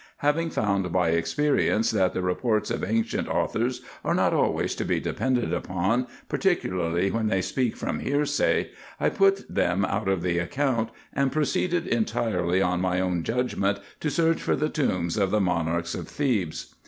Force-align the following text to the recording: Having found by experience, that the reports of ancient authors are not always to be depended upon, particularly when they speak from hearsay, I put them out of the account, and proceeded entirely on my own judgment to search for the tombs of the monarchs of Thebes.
Having 0.17 0.49
found 0.49 0.91
by 0.91 1.09
experience, 1.09 1.91
that 1.91 2.15
the 2.15 2.23
reports 2.23 2.71
of 2.71 2.83
ancient 2.83 3.27
authors 3.27 3.81
are 4.03 4.15
not 4.15 4.33
always 4.33 4.73
to 4.73 4.83
be 4.83 4.99
depended 4.99 5.53
upon, 5.53 6.07
particularly 6.27 7.11
when 7.11 7.27
they 7.27 7.39
speak 7.43 7.75
from 7.77 7.99
hearsay, 7.99 8.71
I 8.99 9.09
put 9.09 9.45
them 9.47 9.85
out 9.85 10.07
of 10.07 10.23
the 10.23 10.39
account, 10.39 10.89
and 11.13 11.31
proceeded 11.31 11.85
entirely 11.85 12.63
on 12.63 12.81
my 12.81 12.99
own 12.99 13.21
judgment 13.21 13.77
to 13.99 14.09
search 14.09 14.41
for 14.41 14.55
the 14.55 14.69
tombs 14.69 15.17
of 15.17 15.29
the 15.29 15.39
monarchs 15.39 15.93
of 15.93 16.07
Thebes. 16.07 16.73